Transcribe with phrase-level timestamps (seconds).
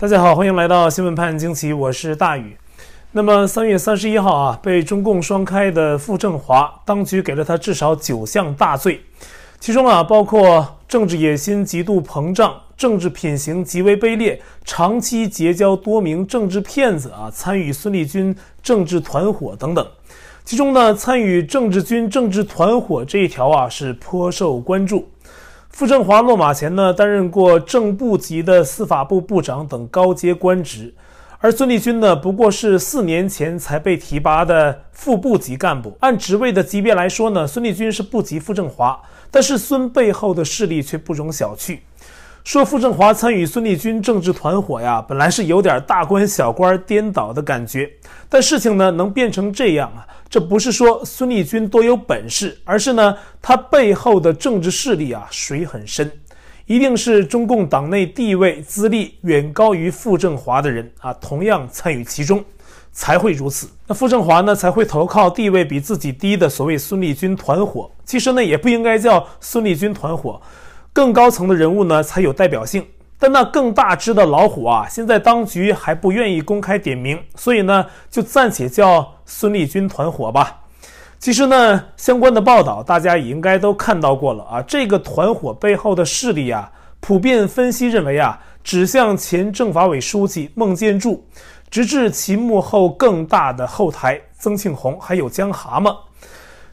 [0.00, 2.56] 大家好，欢迎来到新闻判惊奇，我是大宇。
[3.10, 9.00] 那么三月三十一号啊，被中共双开的傅政华，当局给了他至少九项大罪，
[9.58, 19.84] 其中啊包括政治野心极度膨胀、政治品行极为卑劣、长期结交多名政治骗子啊、参与孙立军政治团伙等等。
[20.44, 25.08] 其中呢，参与政治军政治团伙这一条啊是颇受关注。
[25.70, 30.92] 傅政华落马前呢，担任过正部级的司法部部长等高阶官职，
[31.38, 35.96] 而孙立军呢，不过是四年前才被提拔的副部级干部。
[36.00, 39.00] 按职位的级别来说呢，孙立军是部级傅政华，
[39.30, 41.78] 但是孙背后的势力却不容小觑。
[42.48, 47.90] 说傅政华参与孙立军政治团伙呀，本来是有点大官小官颠倒的感觉，
[48.26, 56.10] 但事情呢能变成这样啊，这不是说孙立军多有本事，而是呢他背后的政治势力啊水很深，
[56.64, 62.42] 一定是中共党内地位资历远高于傅政华的人啊，同样参与其中，
[62.92, 63.68] 才会如此。
[63.86, 70.40] 那傅政华呢才会投靠地位比自己低的所谓孙立军团伙，其实呢也不应该叫孙立军团伙。
[70.98, 72.84] 更高层的人物呢才有代表性，
[73.20, 80.58] 但那更大只的老虎啊，现在当局还不愿意公开点名，所以呢就暂且叫孙立军团伙吧。
[81.20, 84.60] 其实呢，相关的报道大家也应该都看到过了啊。
[84.62, 91.24] 这个团伙背后的势力啊，普遍分析认为啊，指向前政法委书记孟建柱，
[91.70, 95.96] 直至其幕后更大的后台曾庆红，还有江蛤蟆。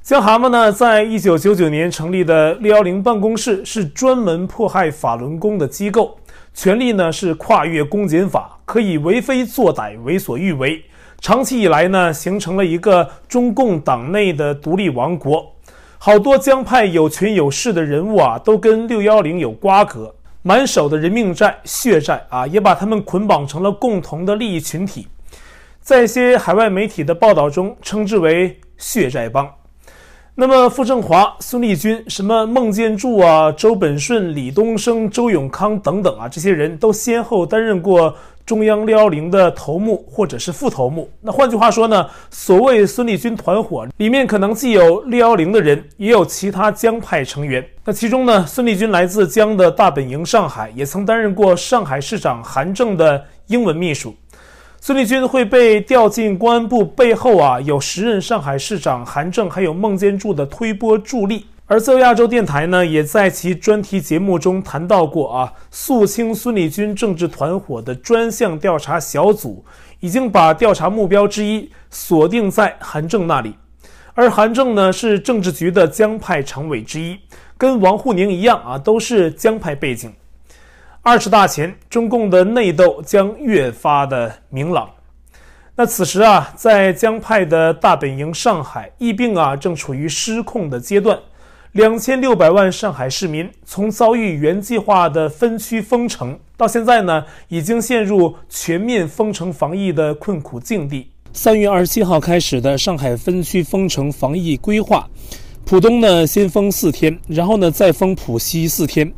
[0.05, 6.15] 江蛤蟆呢，在一九九九年成立的六幺零办公室是专门迫害法轮功的机构，
[6.53, 10.79] 权力呢是跨越公检法，可以为非作歹，为所欲为。
[11.19, 15.51] 长期以来呢，形成了一个中共党内的独立王国。
[15.97, 25.07] 好多江派有权有势的人物啊，都跟六幺零有瓜葛，满手的人命债、血债啊，也把他们捆绑成了共同的利益群体。
[25.81, 29.49] 在一些海外媒体的报道中，称之为“血债帮”。
[30.37, 38.13] 那么，傅政华、孙立军、什么孟建柱啊、周本顺、李东生、周永康等等啊，这些人都先后担任过
[38.45, 41.09] 中央六幺零的头目或者是副头目。
[41.21, 47.65] 那换句话说呢，所谓孙立军团伙里面可能既有六幺零的人，也有其他江派成员。
[47.85, 54.13] 那其中呢，孙立军来自江的大本营上海，也曾担任过上海市长韩正的英文秘书。
[54.85, 61.47] 孙立军会被调进公安部背后啊，有时任上海市长韩正，还有孟建柱的推波助力。
[61.65, 69.65] 而自由亚洲电台呢，也在其专题节目中谈到过啊，肃清孙立军政治团伙的专项调查小组
[70.01, 73.55] 已经把调查目标之一锁定在韩正那里，
[74.13, 77.17] 而韩正呢是政治局的江派常委之一，
[77.57, 80.13] 跟王沪宁一样啊，都是江派背景。
[81.07, 84.89] 二十大前，中共的内斗将越发的明朗。
[85.75, 91.15] 那此时啊，在江派的大本营上海，疫病啊正处于失控的阶段。
[91.73, 101.11] 两千六百万上海市民从遭遇原计划的分区封城，到现在呢，已经陷入全面封城防疫的困苦境地。
[101.33, 105.07] 三月二十七号开始的上海分区封城防疫规划，
[105.67, 109.13] 浦东呢先封四天，然后呢再封浦西四天。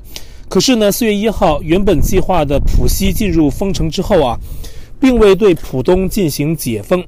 [0.50, 4.40] 可是呢，四月一号原本计划的浦西进入封城之后啊，
[5.00, 7.03] 并未对浦东进行解封，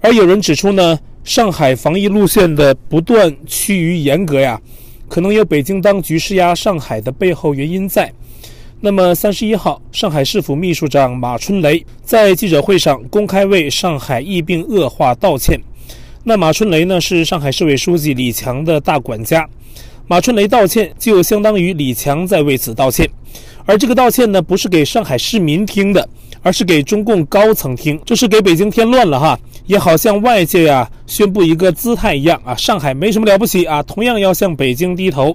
[0.00, 4.60] 而有人指出呢，上海防疫路线的不断趋于严格呀，
[5.08, 8.12] 可能有北京当局施压上海的背后原因在。
[8.80, 15.58] 那么三十一号，上海市府秘书长马春雷在记者会上公开为上海疫病恶化道歉。
[16.24, 19.48] 那马春雷呢，是上海市委书记李强的大管家。
[20.06, 23.08] 马春雷道歉，就相当于李强在为此道歉，
[23.64, 26.06] 而这个道歉呢，不是给上海市民听的，
[26.42, 35.34] 而是给中共高层听，这是给北京添乱了哈，也好像外界呀宣布一个姿态一样啊，上海没什么了不起啊，同样要向北京低头。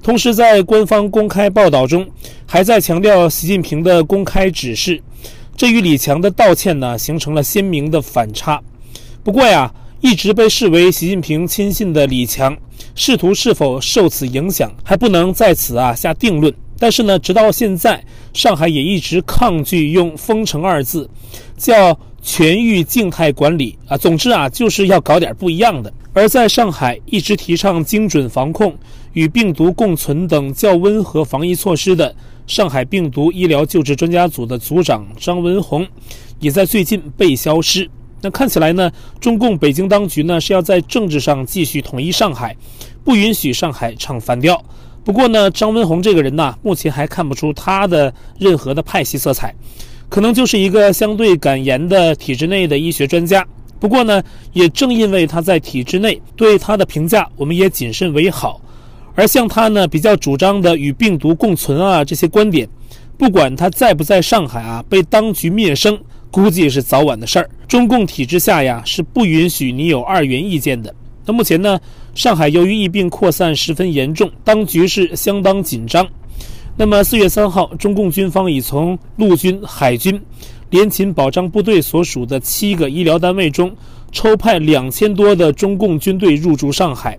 [0.00, 2.06] 同时，在官方公开报道中，
[2.46, 5.02] 还在强调习近平的公开指示，
[5.56, 8.62] 这与李强的道歉呢，形成了鲜明的反差。
[9.24, 9.70] 不过呀，
[10.00, 12.56] 一直被视为习近平亲信的李强。
[12.94, 16.52] 仕途是否受此影响，还不能在此啊下定论。
[16.78, 21.08] 但是呢，直到现在，上海也一直抗拒用“封城”二字，
[21.56, 23.96] 叫全域静态管理啊。
[23.96, 25.92] 总之啊，就是要搞点不一样的。
[26.12, 28.76] 而在上海一直提倡精准防控、
[29.12, 32.14] 与病毒共存等较温和防疫措施的
[32.46, 35.86] 上海病毒医疗救治专家组的组长张文宏，
[36.40, 37.88] 也在最近被消失。
[38.20, 42.56] 那看起来呢，中共北京当局呢是要在政治上继续统一上海，
[43.04, 44.62] 不允许上海唱反调。
[45.04, 49.54] 不过呢，张文宏这个人呢，目前还看不出他的任何的派系色彩，
[50.08, 53.46] 可能就是一个相对敢言的体制内的医学专家。
[53.80, 54.22] 不过呢，
[54.52, 58.60] 也正因为他在体制内，对他的评价我们也谨慎为好。
[59.14, 62.68] 而像他呢，比较主张的与病毒共存啊这些观点，
[63.16, 65.98] 不管他在不在上海啊，被当局灭声，
[66.30, 67.48] 估计是早晚的事儿。
[67.66, 70.94] 中共体制下呀，是不允许你有二元意见的。
[71.26, 71.78] 那目前呢，
[72.14, 76.06] 上海由于疫病扩散十分严重，当局是相当紧张。
[76.76, 80.20] 那么四月三号，中共军方已从陆军、海军、
[80.70, 83.74] 联勤保障部队所属的七个医疗单位中
[84.12, 87.18] 抽派两千多的中共军队入驻上海。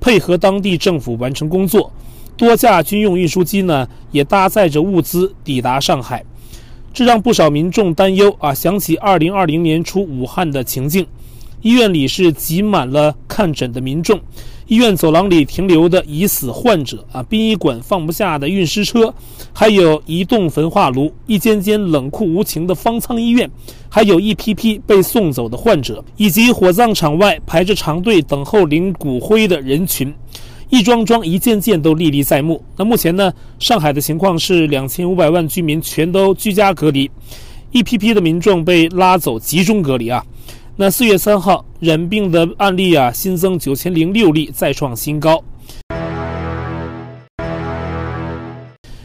[0.00, 1.90] 配合当地政府完成工作，
[2.36, 6.22] 多架军用运输机呢也搭载着物资抵达上海，
[6.96, 8.54] 这让不少民众担忧啊！
[8.54, 11.06] 想起二零二零年初武汉的情境，
[11.60, 14.18] 医院里是挤满了看诊的民众。
[14.66, 19.12] 医院走廊里停留的已死患者啊，殡仪馆放不下的运尸车，
[19.52, 23.50] 还有移动焚化炉，一间间冷酷无情的方舱医院，
[23.90, 30.12] 还有一批批被送走的患者，以及火葬场外排着长队等候领骨灰的人群，
[30.68, 32.62] 一桩桩、一件件都历历在目。
[32.76, 37.08] 那目前呢，上海的情况是两千五百万居民全都居家隔离，
[37.70, 40.24] 一批批的民众被拉走集中隔离啊。
[40.76, 45.42] 那四月三号染病的案例啊，新增九千零六例，再创新高。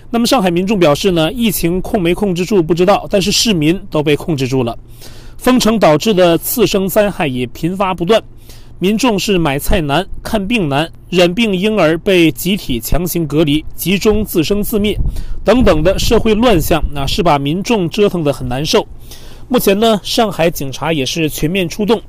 [0.10, 4.78] 那么上海民众表示呢，疫情控没控制住不知道，但是市民都被控制住了。
[5.38, 8.22] 封城导致的次生灾害也频发不断，
[8.81, 14.98] 民众是买菜难、看病难，染病婴儿被集体强行隔离、集中自生自灭
[15.45, 18.88] 等等的社会乱象，那是把民众折腾得很难受。
[19.48, 22.01] 目前呢，上海警察也是全面出动，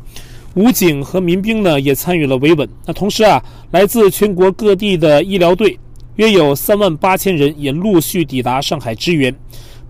[0.55, 2.67] 武警和民兵呢也参与了维稳。
[2.87, 5.79] 那同时啊，来自全国各地的医疗队
[6.17, 9.35] 约有三万八千人也陆续抵达上海支援。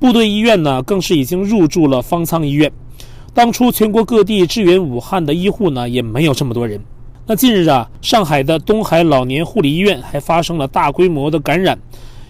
[0.00, 2.72] 部队医院呢更是已经入驻了方舱医院。
[3.34, 6.78] 当初全国各地支援武汉的医护呢也没有这么多人。
[7.26, 11.78] 那近日啊，上海的东海老年护理医院还发生了大规模的感染，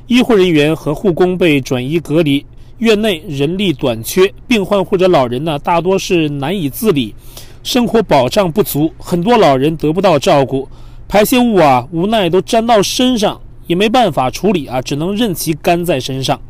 [0.07, 2.45] 医护人员和护工被转移隔离。
[2.79, 7.15] 院内人力短缺，病患或者老人呢，大多是难以自理，
[7.63, 10.69] 生活保障不足，很多老人得不到照顾，
[11.07, 16.41] 排泄物啊，无奈都沾到身上，也没办法处理啊，只能任其干在身上。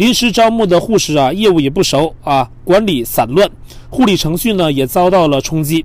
[0.00, 3.46] 临时招募的护士啊，业务也不熟啊，管理散乱，
[3.90, 5.84] 护理程序呢也遭到了冲击。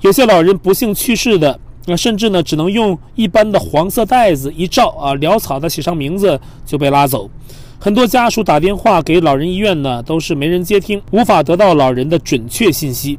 [0.00, 1.56] 有些老人不幸去世的，
[1.86, 7.30] 那甚至呢只能用一般的黄色袋子一罩啊，潦草的写上名字就被拉走。
[7.78, 13.16] 很多家属打电话给老人医院呢，都是没人接听，无法得到老人的准确信息，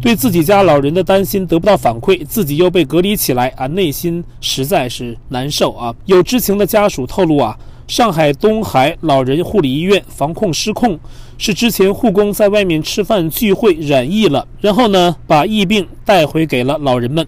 [0.00, 5.94] 对自己家老人的担心得不到反馈，自己又被隔离起来啊，内心实在是难受啊。
[6.06, 7.56] 有知情的家属透露啊，
[7.86, 10.98] 上海东海老人护理医院防控失控，
[11.38, 17.24] 是之前护工在外面吃饭聚会染疫了，然后呢把疫病带回给了老人们。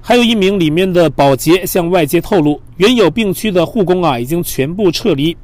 [0.00, 5.36] 还有一名里面的保洁向外界透露，原有病区的护工啊已经全部撤离。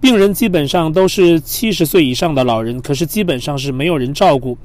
[0.00, 4.56] 病人基本上都是七十岁以上的老人，可是基本上是没有人照顾。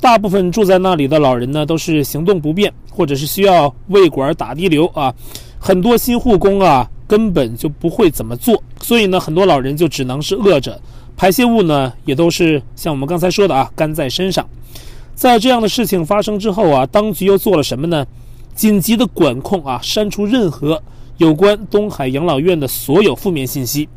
[0.00, 5.12] 大部分住在那里的老人呢，都是行动不便，或者是需要胃管打滴流啊。
[5.58, 10.80] 很多新护工啊，根本就不会怎么做，所以呢，很多老人就只能是饿着。
[11.16, 14.46] 排泄物呢，也都是像我们刚才说的啊，干在身上。
[15.14, 18.06] 在这样的事情发生之后啊，当局又做了什么呢？
[18.54, 20.82] 紧急的管控啊，删除任何
[21.16, 23.88] 有关东海养老院的所有负面信息。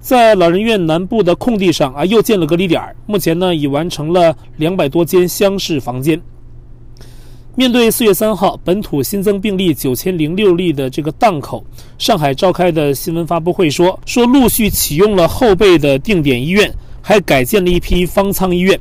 [0.00, 2.80] 在老人院南部的空地上啊，又建了隔离点。
[3.06, 6.20] 目前呢，已完成了两百多间厢式房间。
[7.54, 11.62] 面对四月三号本土新增病例九千零六例的这个档口，
[11.98, 18.80] 上海召开的新闻发布会说，说陆续启用了后备的定点医院，还改建了一批方舱医院。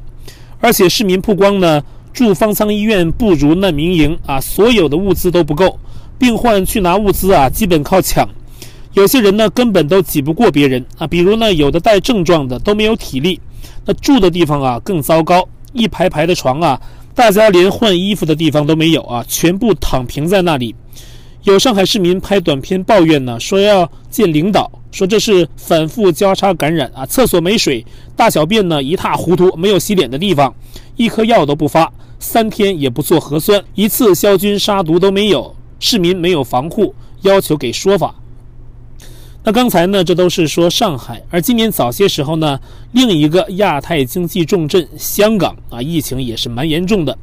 [0.62, 5.78] 而且市民曝光呢，住方舱医院不如难民营啊，所有的物资都不够，
[6.18, 8.26] 病患去拿物资啊，基本靠抢。
[8.94, 13.38] 有些人呢，根本都挤不过别人啊，比如呢，有的带症状的都没有体力，
[13.86, 16.80] 那住的地方啊更糟糕，一排排的床啊，
[17.14, 20.76] 大家连换衣服的地方都没有啊，全部躺平在那里。
[21.44, 30.54] 有上海市民拍短片抱怨呢，说要见领导，说这是反复交叉感染啊，厕所没水，大小便呢一塌糊涂，没有洗脸的地方，
[30.96, 38.14] 一颗药都不发，三天也不做核酸，一次消菌杀毒都没有，市民没有防护，要求给说法。
[39.44, 42.60] 那刚才呢，这都是说上海，而今年早些时候呢，
[42.92, 47.18] 另一个亚太经济重镇香港啊，疫情也是蛮严重的。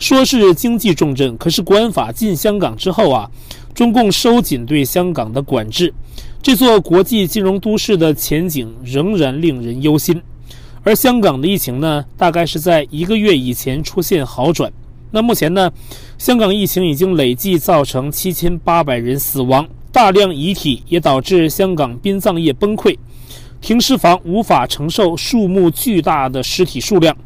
[0.00, 3.30] 说是经济重镇，可是国安法进香港之后啊，
[3.72, 5.94] 中共收紧对香港的管制，
[6.42, 10.20] 这座国际金融都市的前景仍然令人忧心。
[10.82, 14.72] 而香港的疫情呢，大概是在一个月以前出现好转。
[15.12, 15.70] 那目前呢，
[16.18, 22.96] 香港疫情已经累计造成七千八百人死亡，大量遗体也导致香港殡葬业崩溃，
[23.60, 27.16] 停尸房无法承受数目巨大的尸体数量，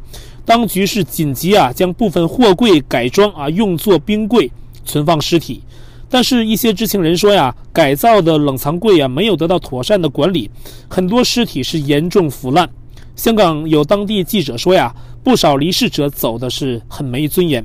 [0.43, 4.51] 当局是紧急啊将部分货柜改装啊用作冰柜
[4.83, 5.61] 存放尸体，
[6.09, 10.49] 但是，一些知情人说呀，改造的冷藏柜啊没有得到妥善的管理，
[10.87, 12.69] 很多尸体是严重腐烂。
[13.15, 14.93] 香港有当地记者说呀，
[15.23, 17.63] 不少离世者走的是很没尊严。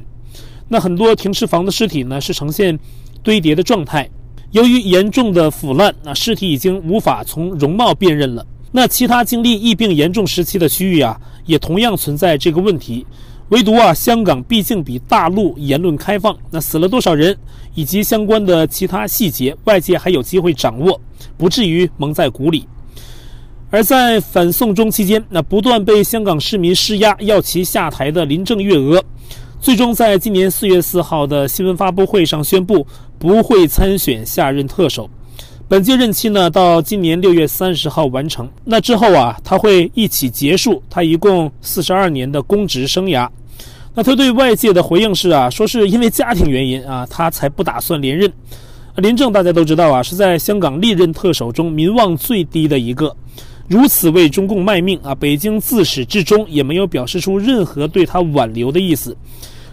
[0.69, 2.78] 那很多停尸房的尸体呢，是呈现
[3.23, 4.09] 堆叠的状态，
[4.52, 8.45] 由于严重的腐烂，那尸体已经无法从容貌辨认了。
[8.73, 13.07] 那其他经历疫病严重时期的区域啊，也同样存在这个问题。
[13.50, 17.37] 唯独啊，香港毕竟比大陆言论开放，那死了多少人
[17.75, 21.00] 以及相关的其他细节，外界还有机会掌握，
[21.37, 22.66] 不至于蒙在鼓里。
[23.71, 29.02] 而在反送中期间，那不断被香港市民施压要其下台的林郑月娥，
[29.61, 32.87] 最终在今年四月四号的新闻发布会上宣布
[33.19, 35.09] 不会参选下任特首。
[35.69, 38.49] 本届任期呢，到今年六月三十号完成。
[38.64, 43.29] 那之后啊，他会一起结束他一共四十二年的公职生涯。
[43.95, 48.33] 那他对外界的回应是啊，说是因为家庭原因啊，他才不打算连任。
[48.97, 53.14] 林郑大家都知道啊，是在香港历任特首中民望最低的一个。
[53.71, 55.15] 如此为中共卖命啊！
[55.15, 59.17] 北京自始至终也没有表示出任何对他挽留的意思，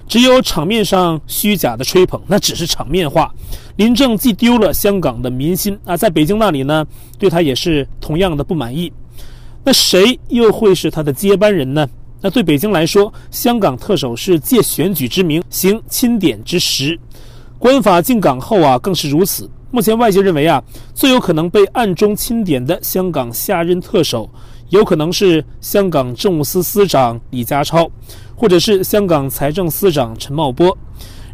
[0.08, 3.34] 只有场面上虚假的吹捧，那只是场面话。
[3.78, 6.86] 林郑既丢了香港的民心啊，在北京那里呢，
[7.18, 8.94] 对他也是同样的不满意。
[9.64, 11.90] 那谁又会是他的接班人呢？
[12.22, 17.00] 那对北京来说，香港特首是借选举之名行钦点之实，
[17.58, 19.50] 官法进港后啊，更是如此。
[19.70, 24.30] 目前外界认为啊，最有可能被暗中钦点的香港下任特首，
[24.70, 27.90] 有可能是香港政务司司长李家超，
[28.36, 30.76] 或者是香港财政司长陈茂波。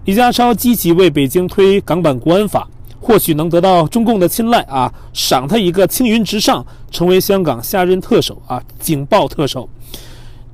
[0.05, 2.67] 李家超积极为北京推港版国安法，
[2.99, 9.69] 或许能得到中共的青睐啊，赏他一个青云直上，成为香港下任特首啊，警报特首。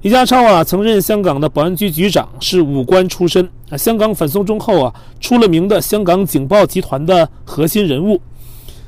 [0.01, 3.75] 李家超啊，曾任香港的保安局局长，是武官出身啊。
[3.75, 8.21] 香港反送中后啊，出了名的香港警报集团的核心人物。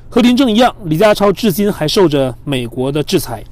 [0.07, 3.43] 和林郑一样，李家超至今还受着美国的制裁。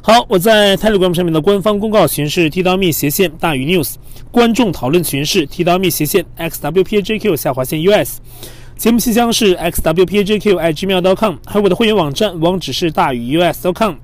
[0.00, 3.96] 好，我在 Telegram 上面的官方公告群是 t 刀 me 斜线大于 news，
[4.30, 8.20] 观众讨论群是 t 刀 me 斜线 xwpajq 下划线 us，
[8.76, 13.96] 节目信箱是 xwpajq@gmail.com，还有我的会员网站网址是大于 us.com。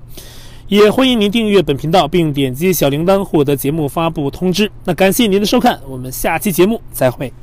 [0.69, 4.71] 也欢迎您订阅本频道，并点击小铃铛获得节目发布通知。
[4.85, 7.33] 那感谢您的收看，我们下期节目再会。